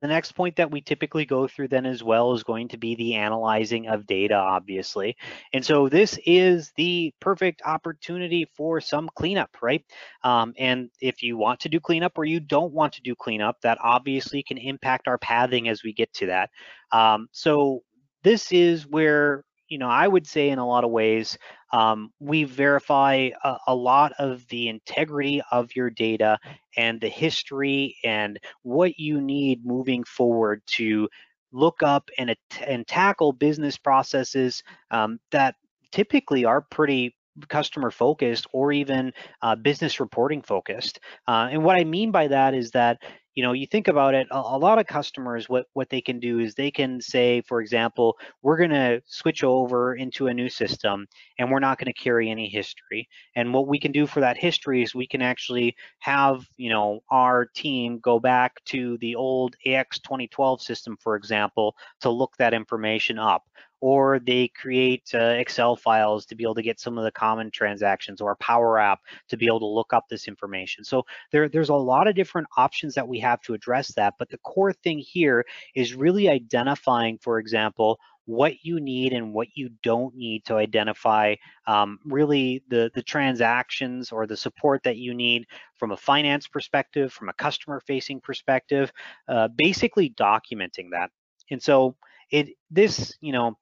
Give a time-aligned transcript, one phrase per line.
[0.00, 2.94] The next point that we typically go through then as well is going to be
[2.94, 5.16] the analyzing of data, obviously.
[5.52, 9.84] And so this is the perfect opportunity for some cleanup, right?
[10.22, 13.60] Um, and if you want to do cleanup or you don't want to do cleanup,
[13.62, 16.50] that obviously can impact our pathing as we get to that.
[16.92, 17.82] Um, so
[18.22, 21.38] this is where you know, I would say in a lot of ways,
[21.72, 26.38] um, we verify a, a, lot of the integrity of your data
[26.76, 31.08] and the history and what you need moving forward to
[31.52, 32.34] look up and,
[32.66, 35.54] and tackle business processes um, that
[35.92, 37.14] typically are pretty
[37.48, 39.12] customer focused or even
[39.42, 41.00] uh, business reporting focused.
[41.26, 43.00] Uh, and what I mean by that is that
[43.38, 46.18] you know, you think about it, a, a, lot of customers, what, what they can
[46.18, 50.48] do is they can say, for example, we're going to switch over into a new
[50.48, 51.06] system
[51.38, 53.08] and we're not going to carry any history.
[53.36, 56.98] And what we can do for that history is we can actually have, you know,
[57.12, 62.52] our team go back to the old AX 2012 system, for example, to look that
[62.52, 63.44] information up
[63.80, 67.50] or they create uh, Excel files to be able to get some of the common
[67.50, 70.84] transactions or a Power App to be able to look up this information.
[70.84, 74.14] So there, there's a lot of different options that we have to address that.
[74.18, 77.98] But the core thing here is really identifying, for example,
[78.28, 81.34] what you need and what you don't need to identify
[81.66, 87.10] um, really the, the transactions or the support that you need from a finance perspective,
[87.10, 88.92] from a customer facing perspective,
[89.28, 91.10] uh, basically documenting that.
[91.50, 91.96] And so
[92.30, 93.56] it this, you know,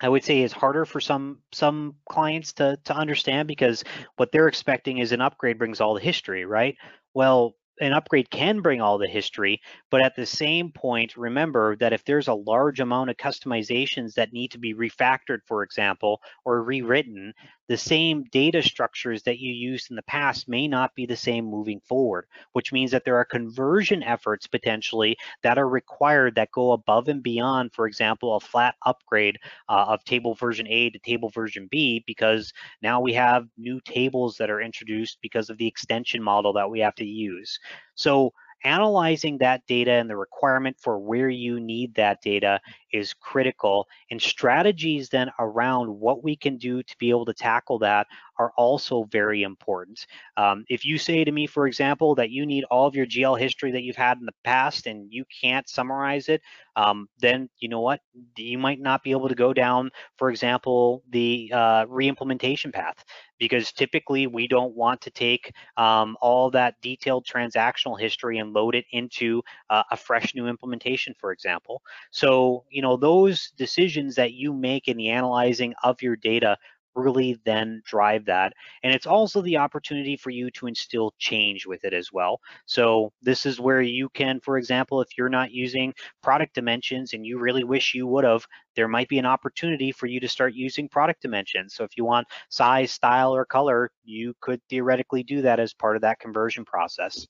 [0.00, 3.84] I would say is harder for some some clients to to understand because
[4.16, 6.76] what they're expecting is an upgrade brings all the history, right?
[7.14, 11.92] Well, an upgrade can bring all the history, but at the same point, remember that
[11.92, 16.62] if there's a large amount of customizations that need to be refactored, for example, or
[16.62, 17.32] rewritten,
[17.68, 21.44] the same data structures that you used in the past may not be the same
[21.44, 26.72] moving forward, which means that there are conversion efforts potentially that are required that go
[26.72, 31.30] above and beyond, for example, a flat upgrade uh, of table version A to table
[31.30, 36.22] version B, because now we have new tables that are introduced because of the extension
[36.22, 37.58] model that we have to use.
[37.94, 38.32] So
[38.64, 42.60] analyzing that data and the requirement for where you need that data
[42.92, 43.86] is critical.
[44.10, 48.06] And strategies then around what we can do to be able to tackle that
[48.38, 50.06] are also very important.
[50.36, 53.38] Um, if you say to me, for example, that you need all of your GL
[53.38, 56.42] history that you've had in the past and you can't summarize it,
[56.76, 58.00] um, then you know what?
[58.36, 63.04] You might not be able to go down, for example, the uh, re-implementation path
[63.38, 68.74] because typically we don't want to take um, all that detailed transactional history and load
[68.74, 71.82] it into uh, a fresh new implementation, for example.
[72.10, 76.56] So, you know, those decisions that you make in the analyzing of your data
[76.94, 78.52] really then drive that.
[78.82, 82.40] And it's also the opportunity for you to instill change with it as well.
[82.66, 87.24] So this is where you can, for example, if you're not using product dimensions and
[87.26, 88.46] you really wish you would have,
[88.76, 91.74] there might be an opportunity for you to start using product dimensions.
[91.74, 95.96] So if you want size, style, or color, you could theoretically do that as part
[95.96, 97.26] of that conversion process.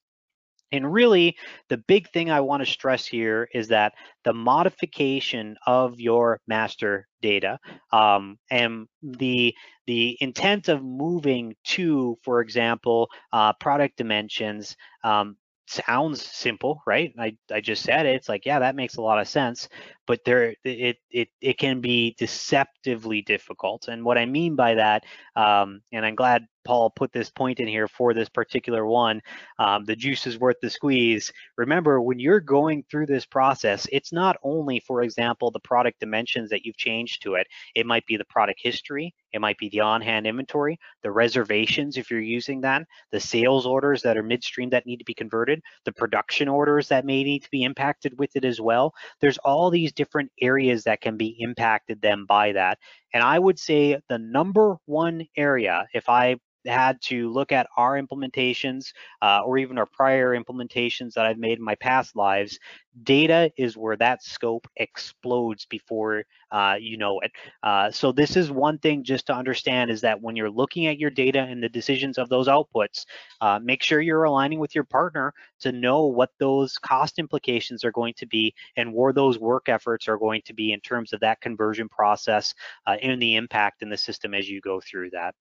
[0.74, 1.36] And really,
[1.68, 7.06] the big thing I want to stress here is that the modification of your master
[7.22, 7.58] data
[7.92, 9.54] um, and the
[9.86, 15.36] the intent of moving to, for example, uh, product dimensions um,
[15.66, 17.12] sounds simple, right?
[17.18, 18.16] I, I just said it.
[18.16, 19.68] It's like, yeah, that makes a lot of sense,
[20.06, 23.88] but there it it it can be deceptively difficult.
[23.88, 25.04] And what I mean by that,
[25.36, 29.20] um, and I'm glad Paul put this point in here for this particular one,
[29.58, 31.32] um, the juice is worth the squeeze.
[31.56, 36.50] Remember, when you're going through this process, it's not only, for example, the product dimensions
[36.50, 37.46] that you've changed to it.
[37.74, 42.10] It might be the product history, it might be the on-hand inventory, the reservations if
[42.10, 42.82] you're using that,
[43.12, 47.04] the sales orders that are midstream that need to be converted, the production orders that
[47.04, 48.94] may need to be impacted with it as well.
[49.20, 52.78] There's all these different areas that can be impacted then by that.
[53.12, 56.36] And I would say the number one area, if I
[56.66, 58.92] had to look at our implementations
[59.22, 62.58] uh, or even our prior implementations that I've made in my past lives,
[63.02, 67.32] data is where that scope explodes before uh, you know it.
[67.62, 70.98] Uh, so this is one thing just to understand is that when you're looking at
[70.98, 73.04] your data and the decisions of those outputs,
[73.40, 77.92] uh, make sure you're aligning with your partner to know what those cost implications are
[77.92, 81.20] going to be and where those work efforts are going to be in terms of
[81.20, 82.54] that conversion process
[82.86, 85.34] uh, and the impact in the system as you go through that.